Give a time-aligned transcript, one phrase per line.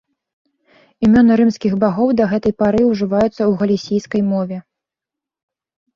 [1.07, 4.57] Імёны рымскіх багоў да гэтай пары ўжываюцца ў галісійскай мове.